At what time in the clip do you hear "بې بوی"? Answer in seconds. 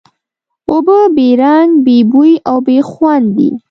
1.85-2.33